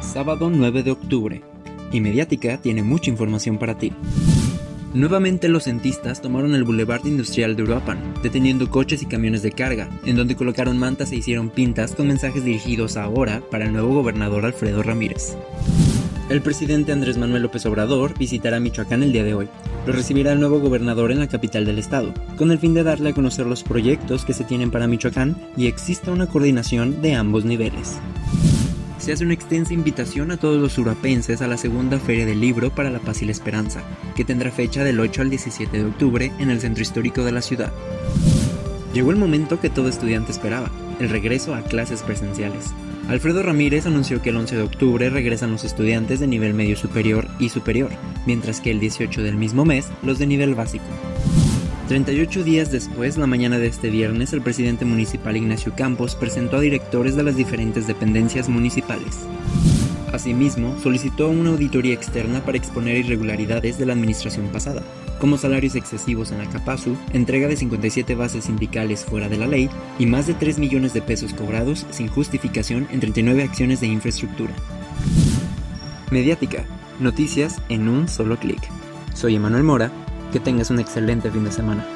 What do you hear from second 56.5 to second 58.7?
a directores de las diferentes dependencias